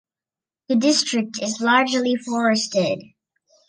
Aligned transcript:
The 0.67 0.77
district 0.77 1.37
is 1.43 1.61
largely 1.61 2.15
forested. 2.15 3.03